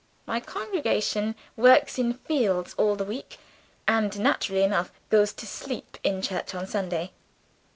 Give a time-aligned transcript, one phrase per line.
[0.25, 3.37] My congregation works in the fields all the week,
[3.87, 7.11] and naturally enough goes to sleep in church on Sunday.